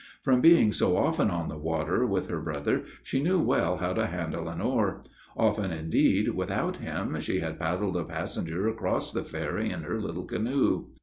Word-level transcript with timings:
From 0.23 0.41
being 0.41 0.71
so 0.71 0.97
often 0.97 1.29
on 1.29 1.47
the 1.47 1.59
water 1.59 2.07
with 2.07 2.27
her 2.27 2.41
brother, 2.41 2.81
she 3.03 3.21
knew 3.21 3.39
well 3.39 3.77
how 3.77 3.93
to 3.93 4.07
handle 4.07 4.49
an 4.49 4.59
oar. 4.59 5.03
Often, 5.37 5.69
indeed, 5.73 6.29
without 6.29 6.77
him 6.77 7.19
she 7.19 7.39
had 7.39 7.59
paddled 7.59 7.95
a 7.97 8.03
passenger 8.03 8.67
across 8.67 9.11
the 9.11 9.23
ferry 9.23 9.69
in 9.69 9.83
her 9.83 10.01
little 10.01 10.25
canoe. 10.25 10.87